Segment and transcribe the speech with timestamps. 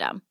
[0.00, 0.29] system.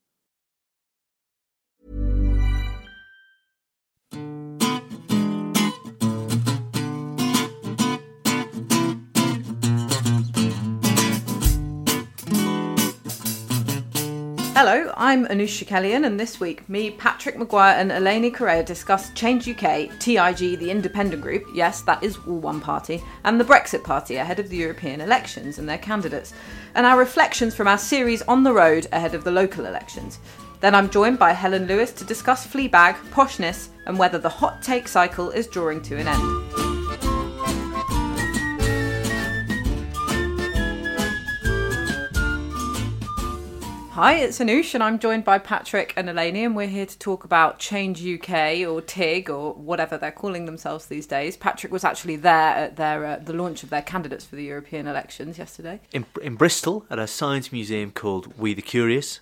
[14.61, 19.47] Hello, I'm Anoosh Chakelian, and this week, me, Patrick Maguire, and Eleni Courea discuss Change
[19.47, 24.17] UK, TIG, the independent group, yes, that is all one party, and the Brexit Party
[24.17, 26.33] ahead of the European elections and their candidates,
[26.75, 30.19] and our reflections from our series On the Road ahead of the local elections.
[30.59, 34.89] Then I'm joined by Helen Lewis to discuss Fleabag, poshness, and whether the hot take
[34.89, 36.68] cycle is drawing to an end.
[44.01, 47.25] Hi, it's Anoosh, and I'm joined by Patrick and Eleni, and we're here to talk
[47.25, 51.35] about Change UK or TIG or whatever they're calling themselves these days.
[51.35, 54.87] Patrick was actually there at their uh, the launch of their candidates for the European
[54.87, 55.81] elections yesterday.
[55.91, 59.19] in, in Bristol at a science museum called We the Curious,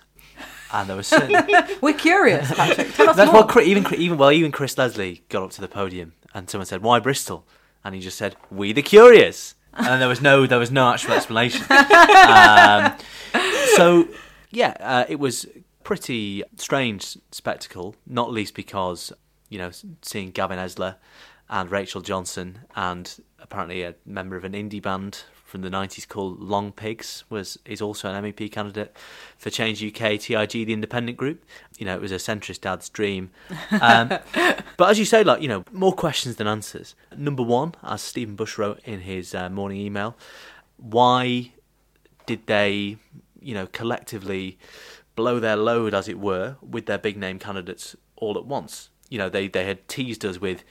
[0.72, 1.12] and there was
[1.80, 2.94] We're curious, Patrick.
[2.94, 3.46] Tell us that's more.
[3.46, 6.84] what even even well even Chris Leslie got up to the podium and someone said
[6.84, 7.44] why Bristol
[7.82, 11.14] and he just said We the Curious and there was no there was no actual
[11.14, 11.66] explanation.
[11.68, 12.94] um,
[13.74, 14.06] so
[14.50, 15.46] yeah, uh, it was
[15.84, 19.12] pretty strange spectacle, not least because
[19.48, 19.70] you know
[20.02, 20.96] seeing Gavin Esler
[21.48, 26.38] and Rachel Johnson and apparently a member of an indie band from the 90s called
[26.40, 28.94] Longpigs was is also an MEP candidate
[29.38, 31.42] for Change UK TIG the independent group.
[31.78, 33.30] You know it was a centrist dad's dream.
[33.80, 34.08] Um,
[34.76, 36.94] but as you say like you know more questions than answers.
[37.16, 40.16] Number one as Stephen Bush wrote in his uh, morning email
[40.76, 41.52] why
[42.28, 42.98] did they,
[43.48, 44.58] you know, collectively
[45.16, 48.90] blow their load, as it were, with their big name candidates all at once?
[49.08, 50.64] You know, they, they had teased us with,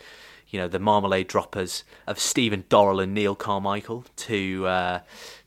[0.49, 4.99] you know, the marmalade droppers of Stephen Dorrell and Neil Carmichael to uh,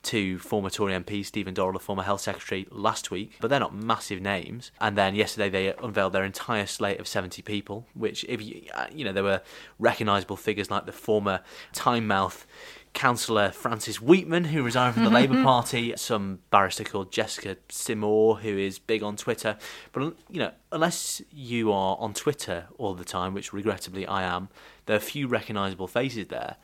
[0.03, 3.37] to former Tory MP Stephen Dorrell, the former Health Secretary, last week.
[3.41, 4.73] But they're not massive names.
[4.81, 8.87] And then yesterday they unveiled their entire slate of 70 people, which, if you, uh,
[8.93, 9.43] you know, there were
[9.79, 11.43] recognisable figures like the former
[11.73, 12.45] Time Mouth
[12.93, 18.59] Councillor Francis Wheatman, who resigned from the Labour Party, some barrister called Jessica Simor, who
[18.59, 19.57] is big on Twitter.
[19.93, 24.49] But you know, unless you are on Twitter all the time, which regrettably I am,
[24.87, 26.57] there are a few recognisable faces there.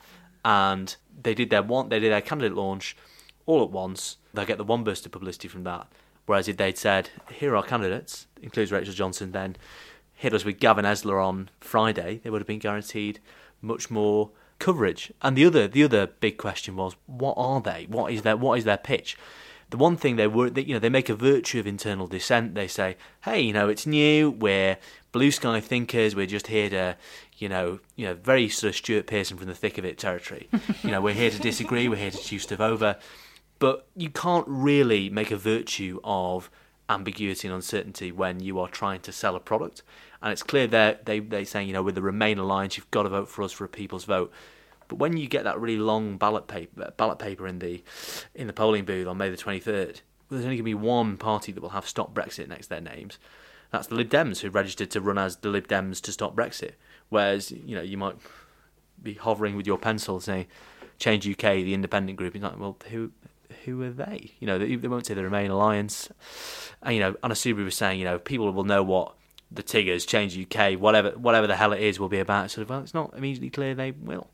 [0.45, 2.97] And they did their one, they did their candidate launch
[3.47, 4.19] all at once.
[4.35, 5.87] They'll get the one burst of publicity from that.
[6.27, 9.57] Whereas if they'd said, "Here are our candidates," includes Rachel Johnson, then
[10.17, 13.21] hit us with Gavin Esler on Friday, they would have been guaranteed
[13.61, 15.13] much more coverage.
[15.23, 17.87] And the other the other big question was, what are they?
[17.89, 19.17] What is their what is their pitch?
[19.71, 22.55] The one thing they were, they, you know, they make a virtue of internal dissent.
[22.55, 24.31] They say, "Hey, you know, it's new.
[24.31, 24.79] We're
[25.11, 26.15] blue sky thinkers.
[26.15, 26.97] We're just here to,
[27.39, 30.49] you know, you know, very sort of Stewart Pearson from the thick of it territory.
[30.83, 31.89] you know, we're here to disagree.
[31.89, 32.97] We're here to chew stuff over."
[33.59, 36.51] But you can't really make a virtue of
[36.89, 39.83] ambiguity and uncertainty when you are trying to sell a product.
[40.23, 43.05] And it's clear that they they saying, you know, with the Remain alliance, you've got
[43.05, 44.33] to vote for us for a people's vote.
[44.89, 47.83] But when you get that really long ballot paper, ballot paper in the
[48.35, 50.01] in the polling booth on May the twenty third,
[50.31, 52.81] there's only going to be one party that will have Stop Brexit next to their
[52.81, 53.19] names.
[53.73, 56.73] That's the Lib Dems, who registered to run as the Lib Dems to stop Brexit.
[57.09, 58.17] Whereas you know you might
[59.03, 60.47] be hovering with your pencil saying
[60.99, 62.35] Change UK, the independent group.
[62.35, 63.13] You're like, well, who
[63.67, 64.33] who are they?
[64.41, 66.09] You know, they, they won't say the Remain Alliance.
[66.83, 69.15] And you know, Anna Soubry was saying, you know, people will know what
[69.51, 72.51] the Tiggers, Change UK, whatever whatever the hell it is, will be about.
[72.51, 74.29] Sort of, well, it's not immediately clear they will.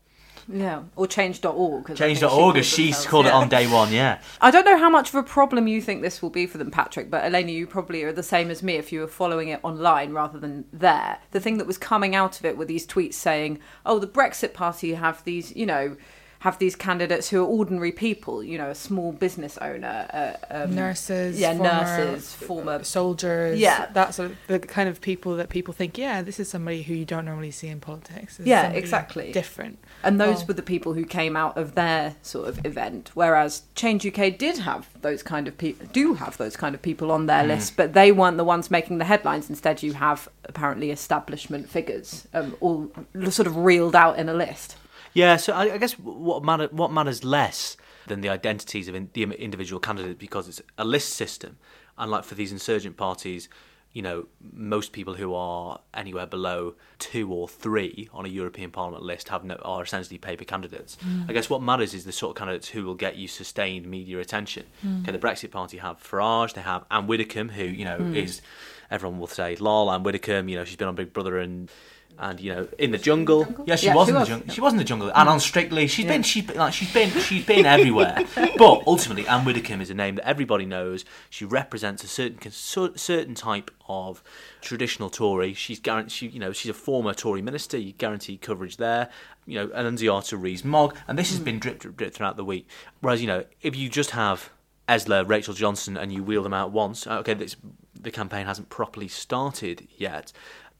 [0.51, 1.85] Yeah, or change.org.
[1.85, 4.19] 'cause I think Change.org, she as she themselves- called it on day one, yeah.
[4.41, 6.69] I don't know how much of a problem you think this will be for them,
[6.69, 9.61] Patrick, but Eleni, you probably are the same as me if you were following it
[9.63, 11.19] online rather than there.
[11.31, 14.53] The thing that was coming out of it were these tweets saying, oh, the Brexit
[14.53, 15.95] Party have these, you know,
[16.43, 20.05] have these candidates who are ordinary people, you know, a small business owner,
[20.51, 23.85] uh, um, nurses, yeah, former nurses, former soldiers, Yeah.
[23.93, 26.95] that sort of the kind of people that people think, yeah, this is somebody who
[26.95, 28.41] you don't normally see in politics.
[28.43, 29.31] Yeah, exactly.
[29.31, 29.79] different.
[30.03, 33.11] And those were the people who came out of their sort of event.
[33.13, 37.09] Whereas Change UK did have those kind of people, do have those kind of people
[37.09, 39.49] on their list, but they weren't the ones making the headlines.
[39.49, 42.91] Instead, you have apparently establishment figures, um, all
[43.29, 44.75] sort of reeled out in a list.
[45.13, 47.77] Yeah, so I, I guess what matter what matters less
[48.07, 51.57] than the identities of in, the individual candidates because it's a list system,
[51.97, 53.47] and like for these insurgent parties,
[53.93, 59.03] you know, most people who are anywhere below two or three on a European Parliament
[59.03, 60.97] list have no, are essentially paper candidates.
[61.05, 61.29] Mm.
[61.29, 64.19] I guess what matters is the sort of candidates who will get you sustained media
[64.19, 64.65] attention.
[64.85, 65.03] Mm.
[65.03, 68.15] Okay, the Brexit Party have Farage, they have Anne Widdecombe, who you know mm.
[68.15, 68.41] is
[68.89, 71.71] everyone will say, "Lol, Anne Widdecombe." You know, she's been on Big Brother and.
[72.19, 74.53] And you know, in the jungle, yeah, she Yeah, was she in the jungle.
[74.53, 77.09] She was in the jungle, and on Strictly, she's been, she's been, like, she's been,
[77.09, 78.23] she's been everywhere.
[78.57, 81.05] but ultimately, Anne Widdecombe is a name that everybody knows.
[81.29, 84.23] She represents a certain certain type of
[84.61, 85.53] traditional Tory.
[85.53, 87.77] She's guaranteed, she, you know, she's a former Tory minister.
[87.77, 89.09] You guarantee coverage there.
[89.45, 91.45] You know, and Annunziata Rees Mogg, and this has hmm.
[91.45, 92.67] been drip, drip, drip throughout the week.
[93.01, 94.51] Whereas, you know, if you just have
[94.87, 97.55] Esler, Rachel Johnson, and you wheel them out once, uh, okay, this,
[97.99, 100.31] the campaign hasn't properly started yet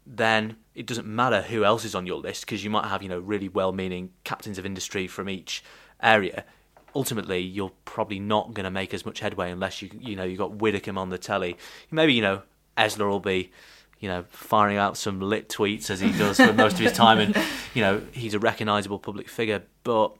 [0.05, 3.09] then it doesn't matter who else is on your list because you might have you
[3.09, 5.63] know really well-meaning captains of industry from each
[6.01, 6.45] area.
[6.95, 10.37] Ultimately, you're probably not going to make as much headway unless you you know you
[10.37, 11.57] got Widdecombe on the telly.
[11.91, 12.41] Maybe you know
[12.77, 13.51] Esler will be
[13.99, 17.19] you know firing out some lit tweets as he does for most of his time,
[17.19, 17.35] and
[17.73, 20.13] you know he's a recognisable public figure, but.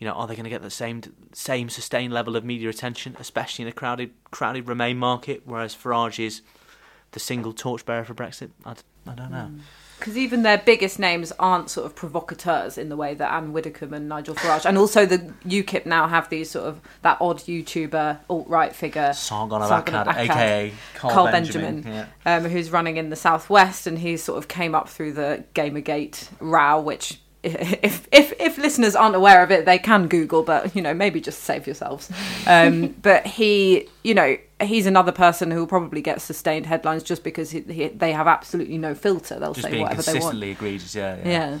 [0.00, 1.02] You know, are they going to get the same
[1.32, 5.42] same sustained level of media attention, especially in a crowded crowded Remain market?
[5.46, 6.42] Whereas Farage is
[7.14, 8.50] the single torchbearer for Brexit?
[8.66, 8.74] I
[9.14, 9.50] don't know.
[9.98, 13.94] Because even their biggest names aren't sort of provocateurs in the way that Anne Widdecombe
[13.94, 18.18] and Nigel Farage, and also the UKIP now have these sort of that odd YouTuber
[18.28, 21.80] alt right figure, Sargon of Sargon Akkad, of Akkad, aka Carl, Carl Benjamin.
[21.82, 22.36] Benjamin, Yeah.
[22.36, 26.28] um, who's running in the southwest, and he sort of came up through the Gamergate
[26.40, 27.20] row, which.
[27.44, 31.20] If, if if listeners aren't aware of it, they can Google, but you know maybe
[31.20, 32.10] just save yourselves.
[32.46, 37.22] Um, but he, you know, he's another person who will probably get sustained headlines just
[37.22, 39.38] because he, he, they have absolutely no filter.
[39.38, 40.20] They'll Just say being whatever they want.
[40.22, 41.16] consistently egregious, yeah.
[41.18, 41.24] Yeah.
[41.30, 41.58] Yeah.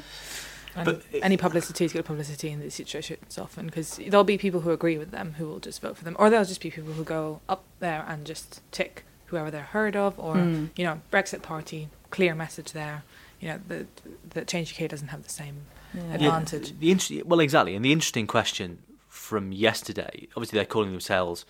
[0.76, 4.60] And But- any publicity is good publicity in these situations often because there'll be people
[4.62, 6.94] who agree with them who will just vote for them, or there'll just be people
[6.94, 10.70] who go up there and just tick whoever they're heard of, or Mm.
[10.76, 13.04] you know, Brexit Party, clear message there.
[13.40, 13.86] You know, the
[14.30, 15.62] the Change UK doesn't have the same
[15.94, 16.78] Yeah, advantage.
[16.78, 17.74] the inter- well, exactly.
[17.74, 21.44] And the interesting question from yesterday, obviously they're calling themselves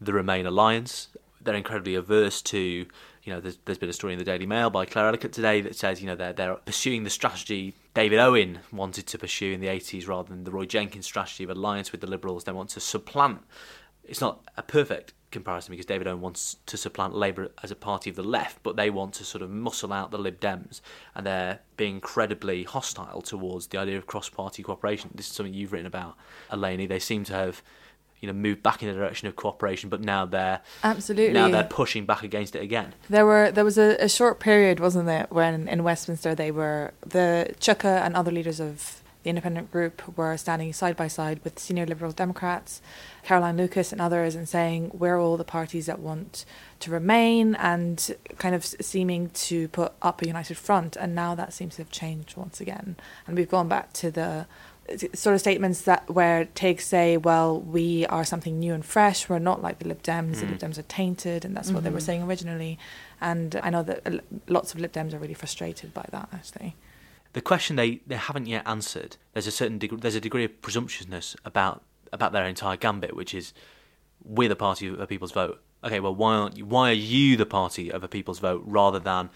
[0.00, 1.08] the Remain Alliance.
[1.40, 2.86] They're incredibly averse to, you
[3.26, 5.76] know, there's, there's been a story in the Daily Mail by Claire Ellicott today that
[5.76, 9.68] says, you know, they're, they're pursuing the strategy David Owen wanted to pursue in the
[9.68, 12.44] 80s rather than the Roy Jenkins strategy of alliance with the Liberals.
[12.44, 13.40] They want to supplant.
[14.04, 18.10] It's not a perfect comparison because David Owen wants to supplant Labour as a party
[18.10, 20.80] of the left, but they want to sort of muscle out the Lib Dems,
[21.14, 25.10] and they're being incredibly hostile towards the idea of cross-party cooperation.
[25.14, 26.16] This is something you've written about,
[26.50, 26.88] Eleni.
[26.88, 27.62] They seem to have,
[28.20, 31.34] you know, moved back in the direction of cooperation, but now they're Absolutely.
[31.34, 32.94] now they're pushing back against it again.
[33.10, 36.92] There were there was a, a short period, wasn't there, when in Westminster they were
[37.04, 41.58] the Chuka and other leaders of the independent group were standing side by side with
[41.58, 42.80] senior Liberal Democrats,
[43.24, 46.44] Caroline Lucas and others, and saying we're all the parties that want
[46.78, 50.94] to remain, and kind of seeming to put up a united front.
[50.94, 52.94] And now that seems to have changed once again,
[53.26, 54.46] and we've gone back to the
[55.12, 59.28] sort of statements that where takes say, well, we are something new and fresh.
[59.28, 60.38] We're not like the Lib Dems.
[60.38, 60.68] The Lib mm.
[60.68, 62.06] Dems are tainted, and that's what they were mm-hmm.
[62.06, 62.78] saying originally.
[63.20, 66.28] And I know that lots of Lib Dems are really frustrated by that.
[66.32, 66.76] Actually,
[67.36, 69.18] the question they, they haven't yet answered.
[69.34, 73.34] There's a certain degree, there's a degree of presumptuousness about about their entire gambit, which
[73.34, 73.52] is
[74.24, 75.60] we're the party of a people's vote.
[75.84, 76.64] Okay, well, why aren't you?
[76.64, 79.28] Why are you the party of a people's vote rather than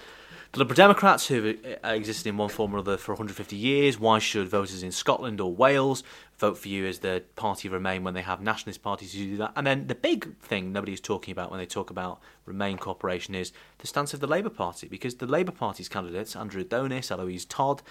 [0.53, 4.01] the Liberal Democrats who have uh, existed in one form or other for 150 years?
[4.01, 6.03] Why should voters in Scotland or Wales
[6.41, 9.37] vote for you as the party of Remain when they have nationalist parties who do
[9.37, 9.53] that?
[9.55, 13.35] And then the big thing nobody is talking about when they talk about Remain cooperation
[13.35, 17.45] is the stance of the Labour Party, because the Labour Party's candidates, Andrew Adonis, Eloise
[17.45, 17.83] Todd,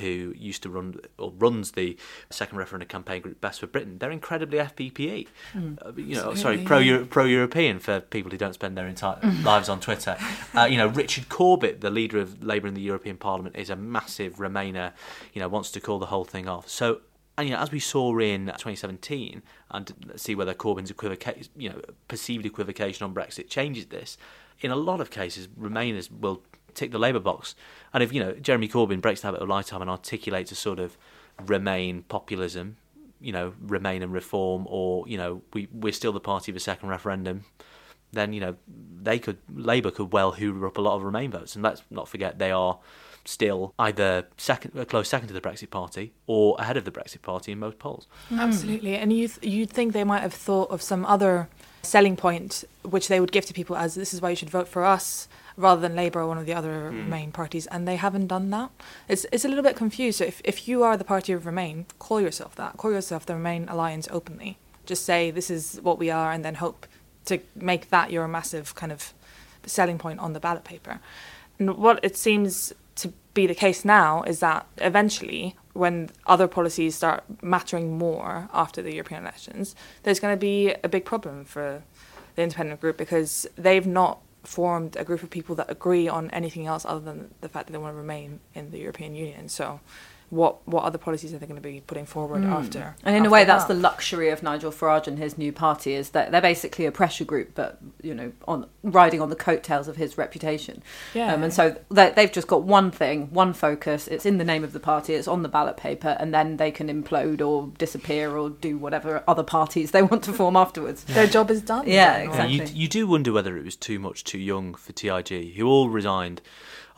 [0.00, 1.96] who used to run or runs the
[2.30, 5.28] second referendum campaign group Best for Britain, they're incredibly FBPE.
[5.54, 9.68] Uh, you know, sorry, pro pro European for people who don't spend their entire lives
[9.68, 10.16] on Twitter.
[10.52, 13.76] Uh, you know, Richard Corbett, the leader of Labour in the European Parliament, is a
[13.76, 14.92] massive Remainer.
[15.32, 16.68] You know, wants to call the whole thing off.
[16.68, 17.02] So
[17.38, 21.80] And you know, as we saw in 2017, and see whether Corbyn's equivocation, you know,
[22.08, 24.18] perceived equivocation on Brexit changes this.
[24.60, 26.42] In a lot of cases, Remainers will
[26.74, 27.54] tick the Labour box,
[27.94, 30.80] and if you know Jeremy Corbyn breaks the habit of lifetime and articulates a sort
[30.80, 30.98] of
[31.46, 32.76] Remain populism,
[33.20, 36.60] you know, Remain and reform, or you know, we we're still the party of a
[36.60, 37.44] second referendum,
[38.10, 38.56] then you know
[39.00, 42.08] they could Labour could well hoover up a lot of Remain votes, and let's not
[42.08, 42.80] forget they are
[43.28, 47.52] still either second, close second to the Brexit Party or ahead of the Brexit Party
[47.52, 48.06] in most polls.
[48.30, 48.40] Mm.
[48.40, 51.48] Absolutely, and you th- you'd think they might have thought of some other
[51.82, 54.66] selling point which they would give to people as this is why you should vote
[54.66, 57.06] for us rather than Labour or one of the other mm.
[57.06, 58.70] main parties, and they haven't done that.
[59.08, 60.18] It's it's a little bit confused.
[60.18, 62.78] So if if you are the party of Remain, call yourself that.
[62.78, 64.56] Call yourself the Remain Alliance openly.
[64.86, 66.86] Just say this is what we are, and then hope
[67.26, 69.12] to make that your massive kind of
[69.66, 71.00] selling point on the ballot paper.
[71.58, 72.74] And what it seems to
[73.38, 78.92] be the case now is that eventually, when other policies start mattering more after the
[78.92, 81.84] European elections, there's going to be a big problem for
[82.34, 86.66] the independent group because they've not formed a group of people that agree on anything
[86.66, 89.48] else other than the fact that they want to remain in the European Union.
[89.48, 89.78] So,
[90.30, 92.96] what what other policies are they going to be putting forward after?
[93.02, 93.74] And in a after way, that's that?
[93.74, 97.24] the luxury of Nigel Farage and his new party is that they're basically a pressure
[97.24, 100.82] group, but you know, on riding on the coattails of his reputation.
[101.14, 101.32] Yeah.
[101.32, 104.06] Um, and so they, they've just got one thing, one focus.
[104.08, 105.14] It's in the name of the party.
[105.14, 109.22] It's on the ballot paper, and then they can implode or disappear or do whatever
[109.26, 111.04] other parties they want to form afterwards.
[111.04, 111.88] their job is done.
[111.88, 112.38] Yeah, in general.
[112.38, 112.80] Yeah, you, Exactly.
[112.82, 116.40] you do wonder whether it was too much too young for TIG, who all resigned.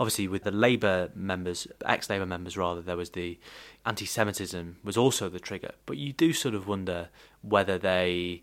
[0.00, 3.38] Obviously, with the Labour members, ex-Labour members rather, there was the
[3.84, 5.72] anti-Semitism was also the trigger.
[5.84, 7.10] But you do sort of wonder
[7.42, 8.42] whether they,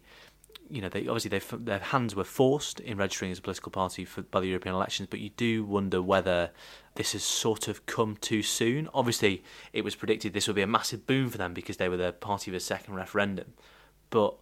[0.70, 4.06] you know, they obviously they, their hands were forced in registering as a political party
[4.06, 5.08] for, by the European elections.
[5.10, 6.52] But you do wonder whether
[6.94, 8.88] this has sort of come too soon.
[8.94, 11.98] Obviously, it was predicted this would be a massive boom for them because they were
[11.98, 13.54] the party of a second referendum,
[14.12, 14.36] but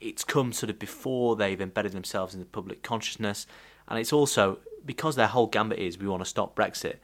[0.00, 3.46] it's come sort of before they've embedded themselves in the public consciousness,
[3.88, 6.96] and it's also because their whole gambit is we want to stop Brexit.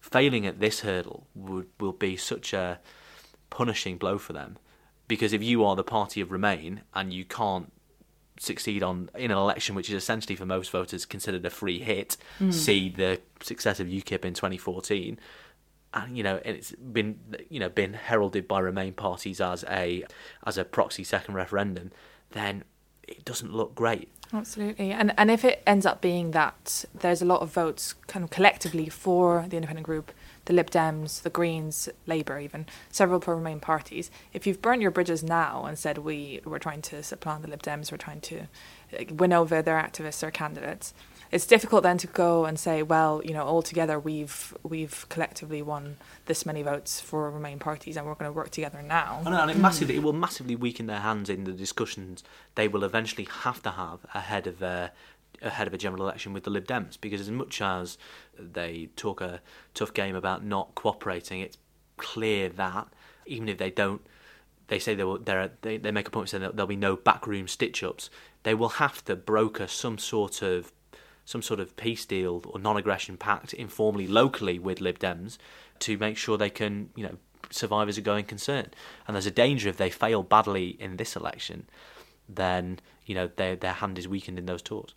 [0.00, 2.80] Failing at this hurdle would will be such a
[3.50, 4.58] punishing blow for them,
[5.08, 7.72] because if you are the party of Remain and you can't
[8.38, 12.16] succeed on in an election which is essentially for most voters considered a free hit,
[12.38, 12.50] hmm.
[12.50, 15.18] see the success of UKIP in 2014
[15.92, 17.18] and you know and it's been
[17.48, 20.04] you know been heralded by Remain parties as a
[20.46, 21.90] as a proxy second referendum,
[22.30, 22.64] then
[23.10, 24.08] it doesn't look great.
[24.32, 24.92] Absolutely.
[24.92, 28.30] And and if it ends up being that there's a lot of votes kind of
[28.30, 30.12] collectively for the independent group,
[30.44, 34.92] the Lib Dems, the Greens, Labour even, several pro Remain parties, if you've burnt your
[34.92, 38.42] bridges now and said we we're trying to supplant the Lib Dems, we're trying to
[38.98, 40.94] uh, win over their activists or candidates,
[41.30, 45.62] it's difficult then to go and say, well, you know, all together we've we've collectively
[45.62, 45.96] won
[46.26, 49.22] this many votes for Remain parties and we're going to work together now.
[49.24, 49.62] And, and it hmm.
[49.62, 53.70] massively it will massively weaken their hands in the discussions they will eventually have to
[53.70, 54.92] have ahead of their
[55.42, 57.96] ahead of a general election with the Lib Dems because as much as
[58.38, 59.40] they talk a
[59.74, 61.58] tough game about not cooperating, it's
[61.96, 62.88] clear that
[63.26, 64.02] even if they don't,
[64.68, 65.18] they say they will.
[65.18, 68.10] There, they they make a point of saying that there'll be no backroom stitch ups.
[68.42, 70.72] They will have to broker some sort of
[71.30, 75.38] some sort of peace deal or non-aggression pact informally locally with Lib Dems
[75.78, 77.16] to make sure they can you know
[77.50, 78.66] survive as a going concern.
[79.06, 81.68] And there's a danger if they fail badly in this election,
[82.28, 82.80] then
[83.10, 84.94] you know their their hand is weakened in those talks.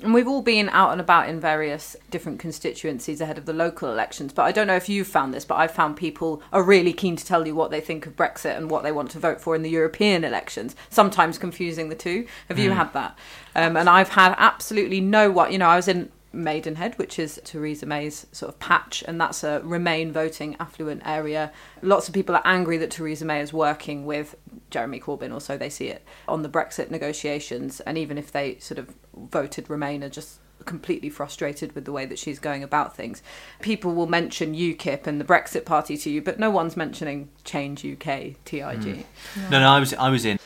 [0.00, 3.90] And we've all been out and about in various different constituencies ahead of the local
[3.90, 4.32] elections.
[4.32, 7.16] But I don't know if you've found this, but I've found people are really keen
[7.16, 9.56] to tell you what they think of Brexit and what they want to vote for
[9.56, 12.28] in the European elections, sometimes confusing the two.
[12.46, 13.18] Have you had that?
[13.56, 17.40] Um, and I've had absolutely no what, you know, I was in Maidenhead, which is
[17.42, 21.52] Theresa May's sort of patch, and that's a Remain voting affluent area.
[21.82, 24.36] Lots of people are angry that Theresa May is working with
[24.72, 27.80] Jeremy Corbyn, or so they see it, on the Brexit negotiations.
[27.80, 32.06] And even if they sort of voted Remain, are just completely frustrated with the way
[32.06, 33.22] that she's going about things.
[33.60, 37.84] People will mention UKIP and the Brexit Party to you, but no one's mentioning Change
[37.84, 39.06] UK, TIG.
[39.50, 40.38] No, no, I was I was in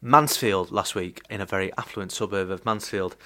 [0.00, 3.16] Mansfield last week in a very affluent suburb of Mansfield,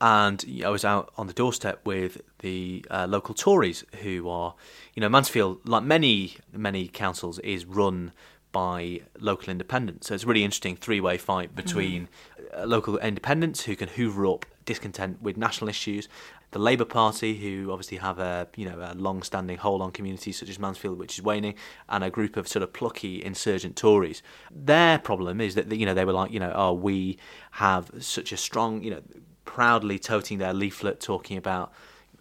[0.00, 4.54] and I was out on the doorstep with the uh, local Tories who are,
[4.94, 8.12] you know, Mansfield, like many many councils, is run
[8.52, 10.06] by local independents.
[10.08, 12.08] So it's a really interesting three-way fight between
[12.56, 16.08] uh, local independents who can hoover up discontent with national issues,
[16.52, 20.48] the Labour Party who obviously have a you know a long-standing hold on communities such
[20.48, 21.54] as Mansfield, which is waning,
[21.88, 24.22] and a group of sort of plucky insurgent Tories.
[24.50, 27.18] Their problem is that you know they were like you know oh we
[27.52, 29.02] have such a strong you know
[29.44, 31.72] proudly toting their leaflet talking about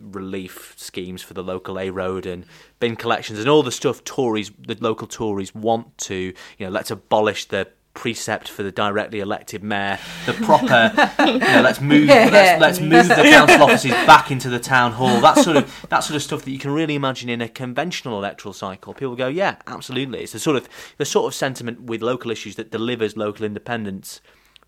[0.01, 2.45] relief schemes for the local A road and
[2.79, 6.91] bin collections and all the stuff Tories, the local Tories want to, you know, let's
[6.91, 10.91] abolish the precept for the directly elected mayor, the proper,
[11.25, 15.19] you know, let's move, let's, let's move the council offices back into the town hall.
[15.19, 18.17] That sort of that sort of stuff that you can really imagine in a conventional
[18.17, 18.93] electoral cycle.
[18.93, 20.21] People go, yeah, absolutely.
[20.21, 24.21] It's the sort of the sort of sentiment with local issues that delivers local independence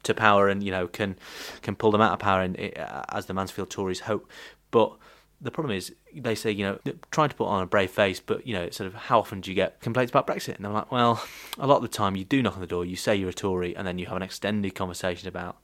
[0.04, 1.16] to power and you know can
[1.62, 4.30] can pull them out of power and uh, as the Mansfield Tories hope.
[4.72, 4.98] But
[5.44, 6.80] the problem is they say you know
[7.12, 9.42] trying to put on a brave face, but you know it's sort of how often
[9.42, 10.56] do you get complaints about Brexit?
[10.56, 11.24] And they're like, well,
[11.60, 13.34] a lot of the time you do knock on the door, you say you're a
[13.34, 15.58] Tory, and then you have an extended conversation about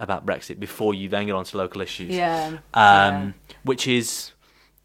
[0.00, 2.10] about Brexit before you then get on to local issues.
[2.10, 2.48] Yeah.
[2.48, 3.32] Um, yeah.
[3.62, 4.32] Which is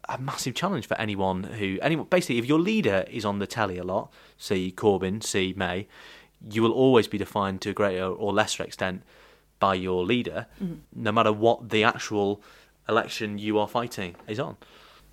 [0.08, 3.76] a massive challenge for anyone who anyone basically if your leader is on the telly
[3.76, 5.88] a lot, see Corbyn, see May,
[6.48, 9.02] you will always be defined to a greater or lesser extent
[9.58, 10.78] by your leader, mm.
[10.94, 12.40] no matter what the actual
[12.88, 14.56] election you are fighting is on.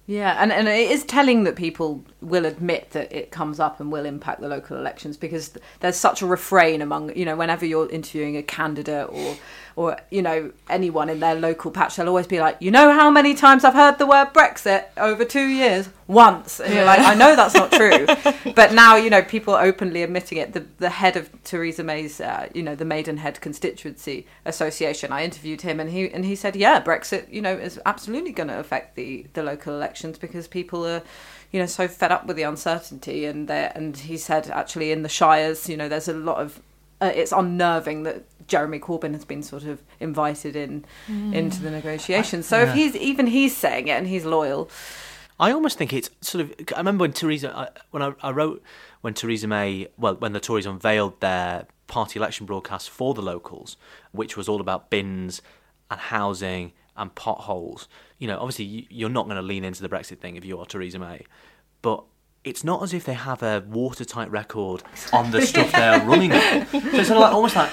[0.08, 3.92] Yeah, and, and it is telling that people will admit that it comes up and
[3.92, 7.90] will impact the local elections because there's such a refrain among, you know, whenever you're
[7.90, 9.36] interviewing a candidate or
[9.76, 13.12] or you know anyone in their local patch, they'll always be like, you know how
[13.12, 15.90] many times I've heard the word Brexit over two years?
[16.08, 18.06] Once, and you're like, I know that's not true,
[18.54, 20.54] but now you know people are openly admitting it.
[20.54, 25.62] The the head of Theresa May's, uh, you know, the Maidenhead Constituency Association, I interviewed
[25.62, 28.96] him, and he and he said, yeah, Brexit, you know, is absolutely going to affect
[28.96, 31.02] the the local elections because people are
[31.52, 35.10] you know so fed up with the uncertainty and and he said actually in the
[35.10, 36.62] shires you know there's a lot of
[37.02, 41.34] uh, it's unnerving that Jeremy Corbyn has been sort of invited in mm.
[41.34, 42.46] into the negotiations.
[42.46, 42.70] So yeah.
[42.70, 44.70] if he's even he's saying it and he's loyal,
[45.40, 46.54] I almost think it's sort of.
[46.76, 48.64] I remember when Theresa, when I, I wrote
[49.02, 53.78] when Theresa May, well, when the Tories unveiled their party election broadcast for the locals,
[54.12, 55.42] which was all about bins
[55.92, 57.88] and housing and potholes.
[58.18, 60.66] You know, obviously you're not going to lean into the Brexit thing if you are
[60.66, 61.26] Theresa May,
[61.82, 62.04] but
[62.44, 66.68] it's not as if they have a watertight record on the stuff they're running on.
[66.68, 67.72] So it's sort of like, almost like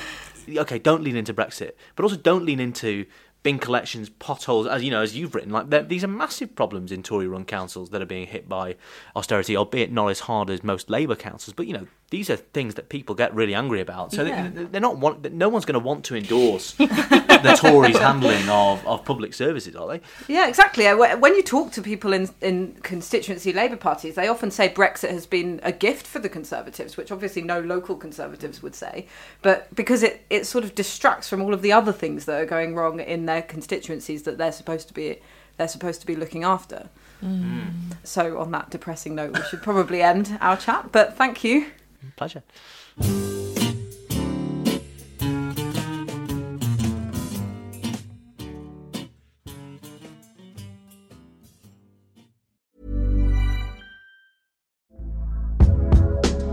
[0.49, 3.06] okay, don't lean into Brexit, but also don't lean into
[3.42, 7.02] bin collections, potholes, as you know, as you've written, like these are massive problems in
[7.02, 8.76] Tory-run councils that are being hit by
[9.16, 11.55] austerity, albeit not as hard as most Labour councils.
[11.55, 14.12] But you know, these are things that people get really angry about.
[14.12, 14.51] So yeah.
[14.53, 18.87] they, are not want, no one's going to want to endorse the Tories' handling of,
[18.87, 20.03] of public services, are they?
[20.29, 20.87] Yeah, exactly.
[20.87, 25.09] Uh, when you talk to people in in constituency Labour parties, they often say Brexit
[25.09, 29.07] has been a gift for the Conservatives, which obviously no local Conservatives would say,
[29.40, 32.44] but because it it sort of distracts from all of the other things that are
[32.44, 35.18] going wrong in their constituencies that they're supposed to be
[35.57, 36.90] they're supposed to be looking after.
[37.25, 37.94] Mm.
[38.05, 40.92] So, on that depressing note, we should probably end our chat.
[40.92, 41.70] But thank you.
[42.16, 42.42] Pleasure.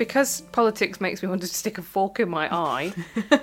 [0.00, 2.94] because politics makes me want to stick a fork in my eye,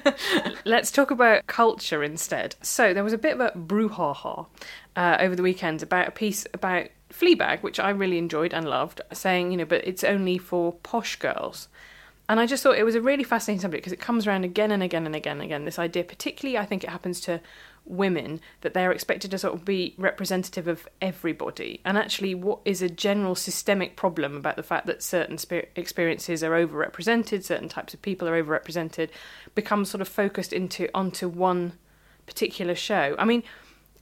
[0.65, 2.55] let's talk about culture instead.
[2.63, 4.47] So there was a bit of a brouhaha
[4.95, 9.01] uh, over the weekend about a piece about Fleabag, which I really enjoyed and loved,
[9.13, 11.67] saying, you know, but it's only for posh girls.
[12.27, 14.71] And I just thought it was a really fascinating subject because it comes around again
[14.71, 15.65] and again and again and again.
[15.65, 17.39] This idea, particularly, I think it happens to
[17.89, 22.81] women that they're expected to sort of be representative of everybody and actually what is
[22.81, 25.37] a general systemic problem about the fact that certain
[25.75, 29.09] experiences are overrepresented certain types of people are overrepresented
[29.55, 31.73] becomes sort of focused into onto one
[32.25, 33.43] particular show i mean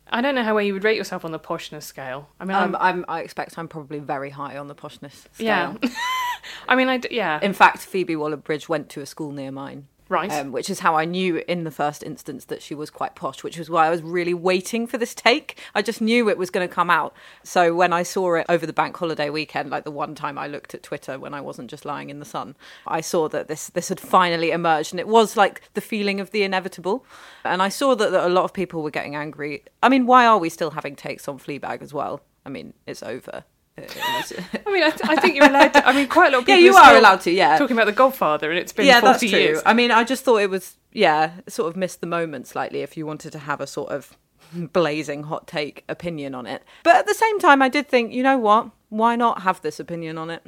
[0.08, 2.30] I don't know how well you would rate yourself on the poshness scale.
[2.40, 5.78] I mean, um, I'm, i expect I'm probably very high on the poshness scale.
[5.82, 5.90] Yeah.
[6.70, 7.40] I mean, I d- yeah.
[7.42, 9.88] In fact, Phoebe Waller-Bridge went to a school near mine.
[10.08, 10.32] Right.
[10.32, 13.44] Um, which is how I knew in the first instance that she was quite posh,
[13.44, 15.60] which was why I was really waiting for this take.
[15.74, 17.16] I just knew it was going to come out.
[17.44, 20.46] So when I saw it over the bank holiday weekend, like the one time I
[20.46, 23.70] looked at Twitter when I wasn't just lying in the sun, I saw that this
[23.70, 27.04] this had finally emerged, and it was like the feeling of the inevitable.
[27.44, 29.64] And I saw that, that a lot of people were getting angry.
[29.82, 32.22] I mean, why are we still having takes on Fleabag as well?
[32.46, 33.44] I mean, it's over.
[33.78, 35.86] I mean, I, th- I think you're allowed to.
[35.88, 36.60] I mean, quite a lot of people.
[36.62, 37.58] Yeah, you are are allowed to, yeah.
[37.58, 39.30] Talking about The Godfather, and it's been yeah, 40 that's true.
[39.40, 39.62] years.
[39.66, 42.96] I mean, I just thought it was, yeah, sort of missed the moment slightly if
[42.96, 44.18] you wanted to have a sort of
[44.54, 46.64] blazing hot take opinion on it.
[46.84, 48.70] But at the same time, I did think, you know what?
[48.90, 50.42] Why not have this opinion on it?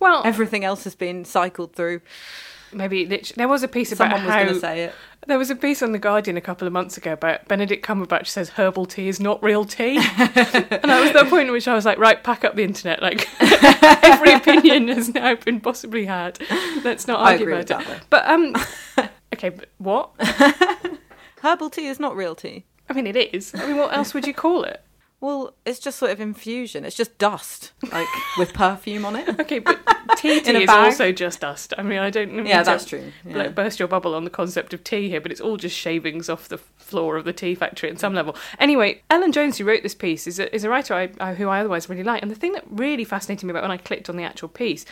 [0.00, 2.00] Well, Everything else has been cycled through.
[2.72, 4.94] Maybe there was a piece about Someone was going to say it.
[5.26, 8.26] there was a piece on the Guardian a couple of months ago about Benedict Cumberbatch
[8.26, 11.74] says herbal tea is not real tea, and that was the point at which I
[11.74, 13.02] was like, right, pack up the internet.
[13.02, 13.28] Like
[14.04, 16.38] every opinion has now been possibly had.
[16.84, 18.00] Let's not argue about it.
[18.10, 18.54] But um,
[19.34, 20.10] okay, but what?
[21.40, 22.64] Herbal tea is not real tea.
[22.88, 23.54] I mean, it is.
[23.54, 24.82] I mean, what else would you call it?
[25.22, 26.84] Well, it's just sort of infusion.
[26.84, 28.08] It's just dust, like
[28.38, 29.40] with perfume on it.
[29.40, 29.78] Okay, but
[30.16, 30.86] tea tea is bag?
[30.86, 31.72] also just dust.
[31.78, 33.12] I mean, I don't Yeah, that's true.
[33.24, 33.38] Yeah.
[33.38, 36.28] Like burst your bubble on the concept of tea here, but it's all just shavings
[36.28, 38.34] off the floor of the tea factory at some level.
[38.58, 41.46] Anyway, Ellen Jones, who wrote this piece, is a, is a writer I, I, who
[41.48, 42.20] I otherwise really like.
[42.20, 44.84] And the thing that really fascinated me about when I clicked on the actual piece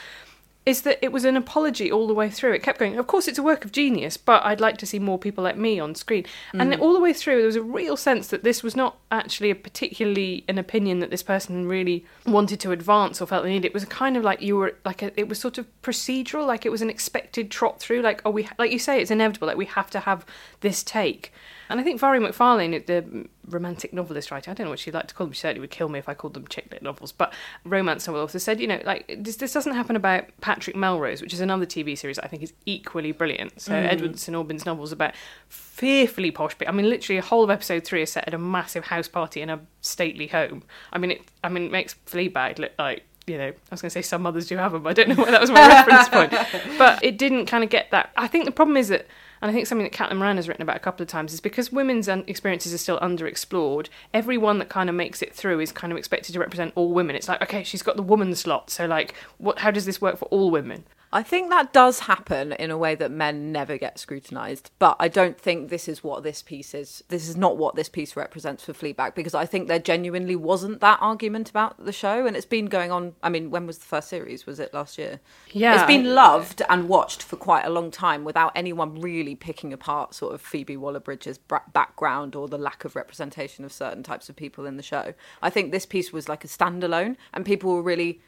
[0.66, 2.52] is that it was an apology all the way through.
[2.52, 4.98] It kept going, of course, it's a work of genius, but I'd like to see
[4.98, 6.26] more people like me on screen.
[6.52, 6.80] And mm.
[6.80, 9.54] all the way through, there was a real sense that this was not actually a
[9.54, 13.64] particularly an opinion that this person really wanted to advance or felt the need.
[13.64, 16.66] It was kind of like you were like a, it was sort of procedural, like
[16.66, 18.02] it was an expected trot through.
[18.02, 19.48] Like oh, we like you say, it's inevitable.
[19.48, 20.26] Like we have to have
[20.60, 21.32] this take.
[21.70, 25.06] And I think Mhairi McFarlane, the romantic novelist writer, I don't know what she'd like
[25.06, 25.32] to call them.
[25.32, 27.32] She certainly would kill me if I called them chick lit novels, but
[27.64, 31.32] romance novel author said, you know, like this, this doesn't happen about Patrick Melrose, which
[31.32, 33.60] is another TV series that I think is equally brilliant.
[33.60, 33.84] So mm.
[33.84, 35.14] Edward St Aubyn's novels about
[35.48, 36.56] fearfully posh.
[36.58, 39.06] But I mean, literally, a whole of episode three is set at a massive house
[39.06, 40.64] party in a stately home.
[40.92, 41.22] I mean, it.
[41.44, 43.04] I mean, it makes Fleabag look like.
[43.26, 44.82] You know, I was going to say some mothers do have them.
[44.82, 46.32] But I don't know why that was my reference point.
[46.78, 48.10] But it didn't kind of get that.
[48.16, 49.06] I think the problem is that
[49.40, 51.40] and I think something that Caitlin Moran has written about a couple of times is
[51.40, 55.92] because women's experiences are still underexplored, everyone that kind of makes it through is kind
[55.92, 57.16] of expected to represent all women.
[57.16, 59.60] It's like, okay, she's got the woman slot, so like, what?
[59.60, 60.84] How does this work for all women?
[61.12, 65.08] I think that does happen in a way that men never get scrutinised, but I
[65.08, 67.02] don't think this is what this piece is.
[67.08, 70.80] This is not what this piece represents for Fleabag because I think there genuinely wasn't
[70.80, 73.14] that argument about the show, and it's been going on.
[73.24, 74.46] I mean, when was the first series?
[74.46, 75.18] Was it last year?
[75.50, 75.74] Yeah.
[75.74, 80.14] it's been loved and watched for quite a long time without anyone really picking apart
[80.14, 81.38] sort of Phoebe Waller-Bridge's
[81.72, 85.14] background or the lack of representation of certain types of people in the show.
[85.42, 88.20] I think this piece was like a standalone, and people were really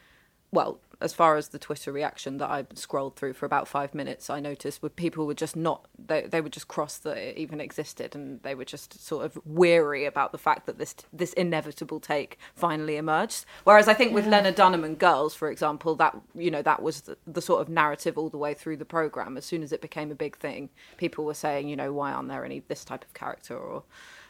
[0.53, 4.31] well, as far as the Twitter reaction that I scrolled through for about five minutes,
[4.31, 7.61] I noticed were people were just not they they were just cross that it even
[7.61, 12.01] existed, and they were just sort of weary about the fact that this this inevitable
[12.01, 13.45] take finally emerged.
[13.65, 17.03] Whereas I think with Lena Dunham and Girls, for example, that you know that was
[17.03, 19.37] the, the sort of narrative all the way through the program.
[19.37, 22.29] As soon as it became a big thing, people were saying, you know, why aren't
[22.29, 23.83] there any this type of character or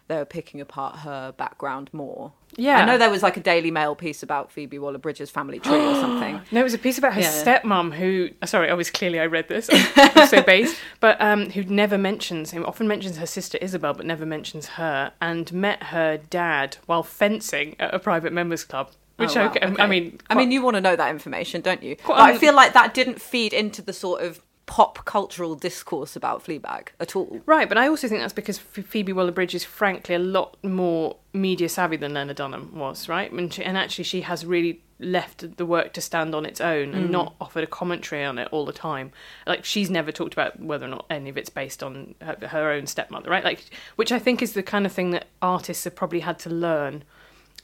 [0.09, 2.33] they were picking apart her background more.
[2.57, 2.79] Yeah.
[2.79, 5.79] I know there was like a Daily Mail piece about Phoebe Waller Bridge's family tree
[5.79, 6.41] or something.
[6.51, 7.31] No, it was a piece about her Yeah.
[7.31, 11.97] stepmom who, sorry, obviously clearly I read this, I'm so based, but um, who never
[11.97, 16.77] mentions him, often mentions her sister Isobel, but never mentions her, and met her dad
[16.87, 18.91] while fencing at a private members club.
[19.17, 19.87] Which Oh, wow, okay, I okay.
[19.87, 21.97] mean, I mean, you want to know that information, don't you?
[21.97, 26.16] Quite But I feel like that didn't feed into the sort of pop cultural discourse
[26.16, 27.40] about Fleabag at all.
[27.46, 31.68] Right, but I also think that's because Phoebe Waller-Bridge is frankly a lot more media
[31.68, 33.31] savvy than Lena Dunham was, right?
[33.33, 36.94] And, she, and actually, she has really left the work to stand on its own
[36.94, 37.11] and mm.
[37.11, 39.11] not offered a commentary on it all the time.
[39.46, 42.70] Like she's never talked about whether or not any of it's based on her, her
[42.70, 43.44] own stepmother, right?
[43.44, 43.64] Like,
[43.96, 47.03] which I think is the kind of thing that artists have probably had to learn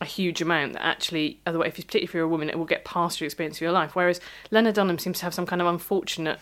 [0.01, 2.65] a huge amount that actually otherwise if you particularly if you're a woman it will
[2.65, 4.21] get past your experience of your life whereas
[4.53, 6.39] Lena Dunham seems to have some kind of unfortunate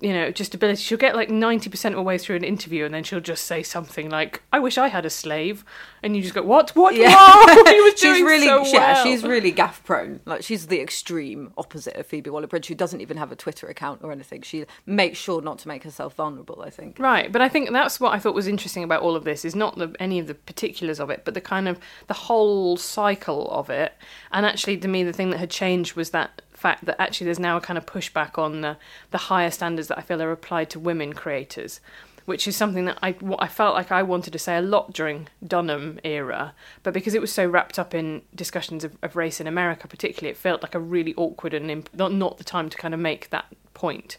[0.00, 0.80] you know, just ability.
[0.82, 3.62] She'll get like 90% of the way through an interview and then she'll just say
[3.62, 5.64] something like, I wish I had a slave.
[6.02, 6.74] And you just go, what?
[6.74, 6.94] What?
[6.94, 7.14] Yeah.
[7.14, 7.62] Whoa!
[7.82, 9.04] Was she's doing really, so yeah, well.
[9.04, 10.20] she's really gaff prone.
[10.24, 14.00] Like she's the extreme opposite of Phoebe Waller-Bridge, who doesn't even have a Twitter account
[14.02, 14.40] or anything.
[14.40, 16.62] She makes sure not to make herself vulnerable.
[16.62, 16.98] I think.
[16.98, 19.54] Right, but I think that's what I thought was interesting about all of this is
[19.54, 23.50] not the, any of the particulars of it, but the kind of the whole cycle
[23.50, 23.92] of it.
[24.32, 27.38] And actually, to me, the thing that had changed was that fact that actually there's
[27.38, 28.76] now a kind of pushback on the,
[29.10, 31.80] the higher standards that I feel are applied to women creators.
[32.26, 34.92] Which is something that I, what I felt like I wanted to say a lot
[34.92, 39.40] during Dunham era, but because it was so wrapped up in discussions of, of race
[39.40, 42.68] in America, particularly, it felt like a really awkward and imp- not not the time
[42.68, 44.16] to kind of make that point.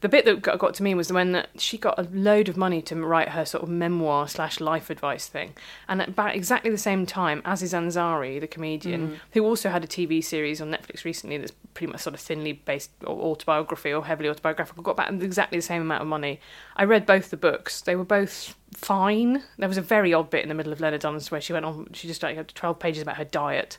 [0.00, 2.80] The bit that got, got to me was when she got a load of money
[2.82, 5.54] to write her sort of memoir slash life advice thing,
[5.88, 9.16] and at about exactly the same time, Aziz Ansari, the comedian, mm-hmm.
[9.32, 12.52] who also had a TV series on Netflix recently that's pretty much sort of thinly
[12.52, 16.40] based or autobiography or heavily autobiographical, got about exactly the same amount of money.
[16.76, 19.42] I read both the books; they were both fine.
[19.58, 21.64] There was a very odd bit in the middle of Lena Dunham's where she went
[21.64, 21.88] on.
[21.92, 23.78] She just like had twelve pages about her diet.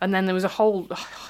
[0.00, 0.86] And then there was a whole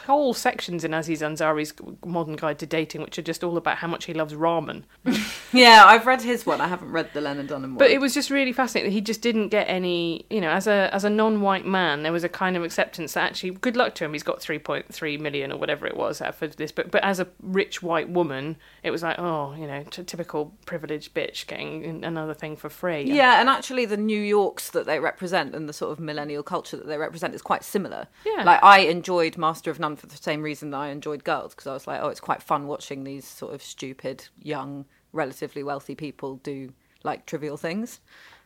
[0.06, 1.72] whole sections in Aziz Ansari's
[2.04, 4.84] Modern Guide to Dating, which are just all about how much he loves ramen.
[5.52, 6.60] Yeah, I've read his one.
[6.60, 7.78] I haven't read the Lena Dunham one.
[7.78, 10.68] But it was just really fascinating that he just didn't get any, you know, as
[10.68, 13.94] a as a non-white man, there was a kind of acceptance that actually, good luck
[13.96, 16.92] to him, he's got 3.3 million or whatever it was uh, for this book.
[16.92, 21.14] But as a rich white woman, it was like, oh, you know, t- typical privileged
[21.14, 23.02] bitch getting another thing for free.
[23.02, 26.76] Yeah, and actually, the New Yorks that they represent and the sort of millennial culture
[26.76, 28.06] that they represent is quite similar.
[28.24, 28.44] Yeah.
[28.44, 31.66] Like, I enjoyed Master of None for the same reason that I enjoyed Girls, because
[31.66, 35.94] I was like, oh, it's quite fun watching these sort of stupid, young, relatively wealthy
[35.94, 38.00] people do like trivial things.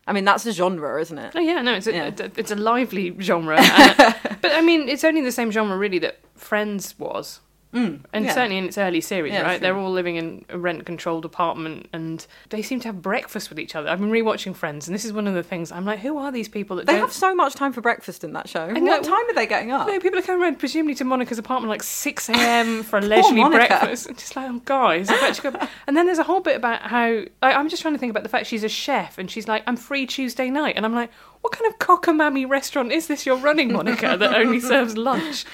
[0.07, 1.33] I mean, that's a genre, isn't it?
[1.35, 2.07] Oh yeah, no, it's a Yeah.
[2.09, 5.98] it's- it's a lively genre, Uh, but I mean, it's only the same genre really
[6.00, 7.40] that Friends was,
[7.74, 8.32] Mm, and yeah.
[8.32, 9.60] certainly in its early series, Yeah, right?
[9.60, 13.74] They're all living in a rent-controlled apartment, and they seem to have breakfast with each
[13.74, 13.88] other.
[13.88, 16.30] I've been rewatching Friends, and this is one of the things I'm like, who are
[16.30, 17.00] these people that They don't?
[17.02, 18.70] have so much time for breakfast in that show.
[18.70, 18.80] know.
[18.82, 19.87] What time are they getting up?
[19.88, 22.82] no, people are coming around presumably to Monica's apartment like 6 a.m.
[22.84, 23.66] for a leisurely Monica.
[23.66, 24.06] breakfast.
[24.06, 25.08] And just like, oh, guys.
[25.40, 25.68] Got...
[25.87, 27.24] And then there's a whole bit about how.
[27.42, 29.62] I, I'm just trying to think about the fact she's a chef and she's like,
[29.66, 30.74] I'm free Tuesday night.
[30.76, 31.10] And I'm like,
[31.44, 35.44] what kind of cockamamie restaurant is this you're running, Monica, that only serves lunch?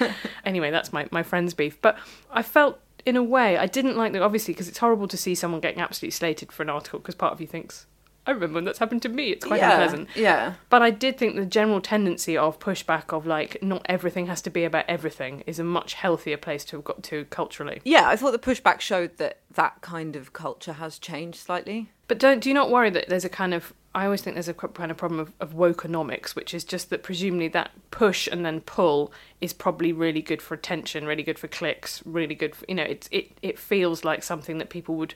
[0.45, 1.81] Anyway, that's my, my friend's beef.
[1.83, 1.99] But
[2.31, 2.79] I felt.
[3.07, 5.81] In a way, I didn't like that, obviously, because it's horrible to see someone getting
[5.81, 7.87] absolutely slated for an article because part of you thinks,
[8.27, 9.31] I remember when that's happened to me.
[9.31, 10.09] It's quite yeah, unpleasant.
[10.15, 10.55] Yeah.
[10.69, 14.51] But I did think the general tendency of pushback of like not everything has to
[14.51, 17.81] be about everything is a much healthier place to have got to culturally.
[17.85, 21.91] Yeah, I thought the pushback showed that that kind of culture has changed slightly.
[22.11, 24.49] But don't do you not worry that there's a kind of I always think there's
[24.49, 28.45] a kind of problem of, of wokeonomics, which is just that presumably that push and
[28.45, 32.57] then pull is probably really good for attention, really good for clicks, really good.
[32.57, 35.15] For, you know, it's it it feels like something that people would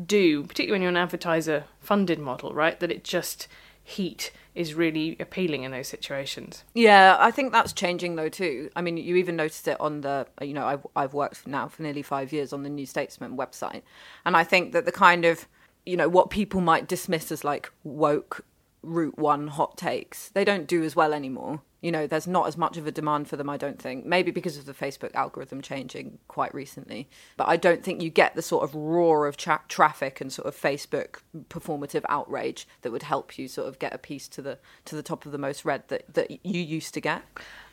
[0.00, 2.78] do, particularly when you're an advertiser funded model, right?
[2.78, 3.48] That it just
[3.82, 6.62] heat is really appealing in those situations.
[6.74, 8.70] Yeah, I think that's changing though too.
[8.76, 11.82] I mean, you even noticed it on the, you know, I've I've worked now for
[11.82, 13.82] nearly five years on the New Statesman website,
[14.24, 15.48] and I think that the kind of,
[15.86, 18.44] you know, what people might dismiss as like woke
[18.82, 21.62] route one hot takes, they don't do as well anymore.
[21.82, 24.04] You know, there's not as much of a demand for them, I don't think.
[24.04, 27.08] Maybe because of the Facebook algorithm changing quite recently.
[27.36, 30.48] But I don't think you get the sort of roar of tra- traffic and sort
[30.48, 34.58] of Facebook performative outrage that would help you sort of get a piece to the
[34.86, 37.22] to the top of the most read that, that you used to get.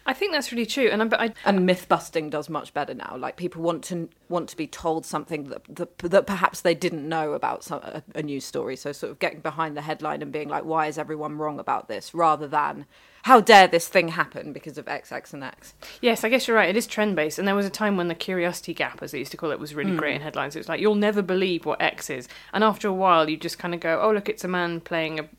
[0.06, 3.16] I think that's really true, and I, I, And myth busting does much better now.
[3.18, 7.08] Like people want to want to be told something that that, that perhaps they didn't
[7.08, 8.76] know about some, a, a news story.
[8.76, 11.88] So sort of getting behind the headline and being like, "Why is everyone wrong about
[11.88, 12.86] this?" rather than
[13.24, 16.58] "How dare this thing happen because of X, X, and X." Yes, I guess you're
[16.58, 16.70] right.
[16.70, 19.20] It is trend based, and there was a time when the curiosity gap, as they
[19.20, 20.18] used to call it, was really great hmm.
[20.18, 20.56] in headlines.
[20.56, 23.58] It was like you'll never believe what X is, and after a while, you just
[23.58, 25.30] kind of go, "Oh, look, it's a man playing a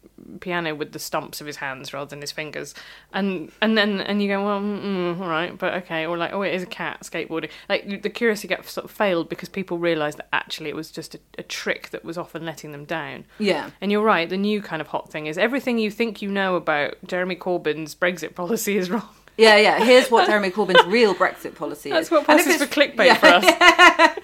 [0.41, 2.75] piano with the stumps of his hands rather than his fingers,"
[3.13, 6.43] and and then and you go, "Well, mm, all right, but okay," or like, "Oh,
[6.43, 10.19] it is a cat skateboarding." Like the curiosity gap sort of failed because people realised
[10.19, 13.25] that actually it was just a, a trick that was often letting them down.
[13.39, 13.71] Yeah.
[13.81, 14.29] And you're right.
[14.29, 17.95] The new kind of hot thing is everything you think you know about Jeremy Corbyn's
[17.95, 19.09] Brexit policy is wrong.
[19.37, 19.85] Yeah, yeah.
[19.85, 21.95] Here's what Jeremy Corbyn's real Brexit policy is.
[21.95, 24.19] That's what And if passes for it's clickbait for us.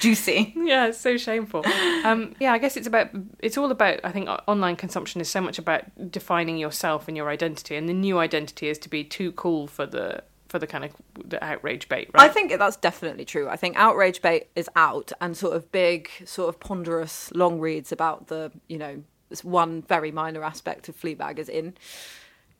[0.00, 0.52] Juicy.
[0.56, 1.64] Yeah, it's so shameful.
[2.04, 4.00] Um, yeah, I guess it's about it's all about.
[4.04, 7.94] I think online consumption is so much about defining yourself and your identity, and the
[7.94, 10.22] new identity is to be too cool for the
[10.52, 10.92] for the kind of
[11.24, 12.28] the outrage bait, right?
[12.28, 13.48] I think that's definitely true.
[13.48, 17.90] I think outrage bait is out, and sort of big, sort of ponderous long reads
[17.90, 19.02] about the, you know,
[19.42, 21.74] one very minor aspect of Fleabag is in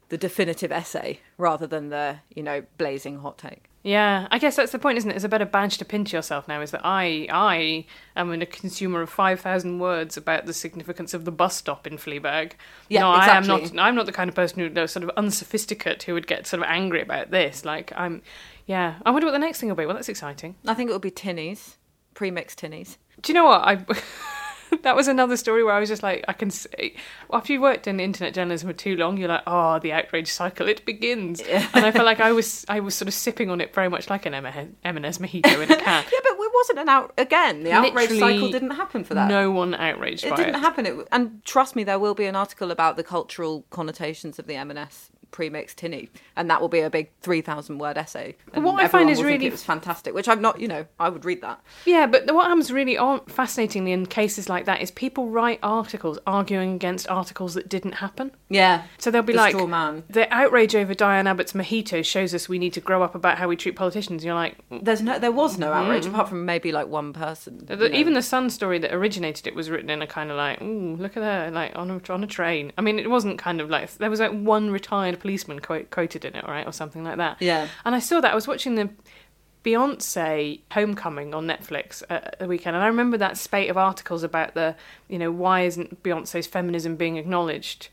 [0.09, 3.65] the definitive essay rather than the, you know, blazing hot take.
[3.85, 5.17] Yeah, I guess that's the point, isn't it?
[5.17, 6.61] It's a better badge to pin to yourself now.
[6.61, 11.25] Is that I I am a consumer of five thousand words about the significance of
[11.25, 12.53] the bus stop in Fleabag.
[12.89, 13.77] Yeah, no, I am not.
[13.77, 16.63] I'm not the kind of person who no, sort of unsophisticate who would get sort
[16.63, 17.65] of angry about this.
[17.65, 18.23] Like I'm.
[18.67, 19.87] Yeah, I wonder what the next thing will be.
[19.87, 20.55] Well, that's exciting.
[20.65, 21.75] I think it will be tinnies,
[22.15, 22.99] pre-mixed tinnies.
[23.21, 23.85] Do you know what I?
[24.83, 26.95] that was another story where I was just like, I can see.
[27.33, 30.69] After you worked in internet journalism for too long, you're like, oh, the outrage cycle,
[30.69, 31.41] it begins.
[31.41, 34.11] And I felt like I was, I was sort of sipping on it very much
[34.11, 36.05] like an M- M&S mojito in a can.
[36.13, 37.63] Yeah, but it wasn't an out again.
[37.63, 39.29] The outrage Literally cycle didn't happen for that.
[39.29, 40.61] No one outraged it didn't it.
[40.61, 40.87] happen.
[40.87, 44.57] It, and trust me, there will be an article about the cultural connotations of the
[44.57, 48.37] M&S pre-mixed tinny, and that will be a big three thousand word essay.
[48.53, 50.61] And what I find is really- it was fantastic, which I'm not.
[50.61, 51.61] You know, I would read that.
[51.85, 56.75] Yeah, but what happens really fascinatingly in cases like that is people write articles arguing
[56.75, 58.31] against articles that didn't happen.
[58.49, 58.85] Yeah.
[58.99, 60.05] So they'll be The like, man.
[60.09, 63.49] the outrage over Diane Abbott's mojito shows us we need to grow up about how
[63.49, 64.25] we treat politicians.
[64.25, 64.85] You're like, mm.
[64.85, 65.75] There's no, there was no mm.
[65.75, 67.65] outrage apart from maybe like one person.
[67.65, 67.95] The-.
[67.97, 70.97] Even the Sun story that originated it was written in a kind of like, ooh,
[70.97, 72.73] look at her, like on a, on a train.
[72.77, 76.25] I mean, it wasn't kind of like there was like one retired policeman quote, quoted
[76.27, 77.37] in it, right, or something like that.
[77.41, 77.69] Yeah.
[77.87, 78.31] And I saw that.
[78.33, 78.91] I was watching the
[79.65, 84.55] Beyonce Homecoming on Netflix at the weekend, and I remember that spate of articles about
[84.55, 84.75] the,
[85.09, 87.89] you know, why isn't Beyonce's feminism being acknowledged?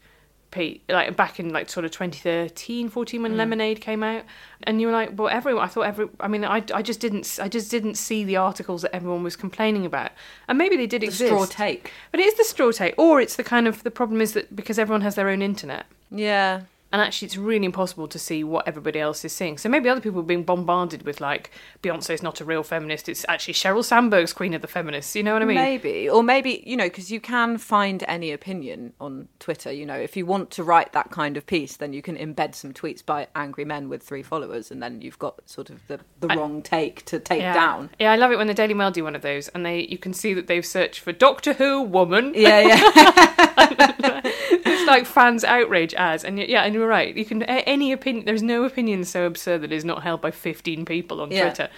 [0.52, 3.22] Pete, like back in like sort of 2013, 14 Mm.
[3.24, 4.24] when Lemonade came out,
[4.64, 5.64] and you were like, well, everyone.
[5.64, 6.10] I thought every.
[6.20, 7.38] I mean, I, I just didn't.
[7.40, 10.10] I just didn't see the articles that everyone was complaining about,
[10.48, 11.30] and maybe they did the exist.
[11.32, 11.92] straw take.
[12.10, 14.56] But it is the straw take, or it's the kind of the problem is that
[14.56, 16.62] because everyone has their own internet, Yeah.
[16.92, 19.58] And actually it's really impossible to see what everybody else is seeing.
[19.58, 21.52] So maybe other people are being bombarded with like
[21.84, 25.16] Beyonce's not a real feminist; it's actually Sheryl Sandberg's queen of the feminists.
[25.16, 25.58] You know what I mean?
[25.58, 29.72] Maybe, or maybe you know, because you can find any opinion on Twitter.
[29.72, 32.56] You know, if you want to write that kind of piece, then you can embed
[32.56, 36.00] some tweets by angry men with three followers, and then you've got sort of the,
[36.20, 37.54] the wrong take to take Yeah.
[37.54, 37.90] down.
[38.00, 39.98] Yeah, I love it when the Daily Mail do one of those, and they you
[39.98, 42.34] can see that they've searched for Doctor Who woman.
[42.36, 44.22] Yeah, yeah.
[44.52, 47.16] it's like fans outrage as, and yeah, and you're right.
[47.16, 48.26] You can any opinion.
[48.26, 51.44] There's no opinion so absurd that is not held by 15 people on Yeah.
[51.46, 51.70] Twitter.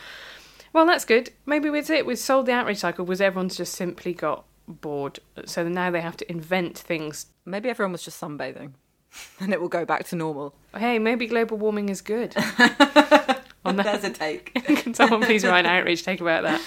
[0.73, 1.31] Well, that's good.
[1.45, 3.05] Maybe with it, we've solved the outrage cycle.
[3.05, 7.25] Was everyone's just simply got bored, so now they have to invent things.
[7.45, 8.71] maybe everyone was just sunbathing,
[9.39, 10.55] and it will go back to normal.
[10.77, 12.35] Hey, maybe global warming is good.
[13.65, 14.53] On that- There's a take.
[14.53, 16.61] Can someone please write an outrage take about that?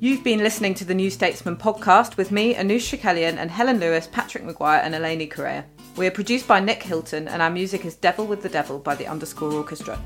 [0.00, 4.06] You've been listening to the New Statesman podcast with me, Anoosh Chakelian, and Helen Lewis,
[4.06, 5.64] Patrick Maguire, and Eleni Courea.
[5.96, 8.94] We are produced by Nick Hilton, and our music is Devil with the Devil by
[8.94, 10.00] the Underscore Orchestra.